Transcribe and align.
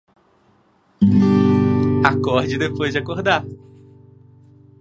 Acorde 2.07 2.57
depois 2.57 2.91
de 2.91 2.97
acordar 2.97 3.45